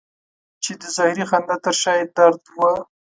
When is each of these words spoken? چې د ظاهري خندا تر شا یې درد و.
چې 0.63 0.71
د 0.81 0.83
ظاهري 0.95 1.23
خندا 1.29 1.55
تر 1.63 1.75
شا 1.81 1.93
یې 1.97 2.05
درد 2.17 2.41
و. 2.55 2.57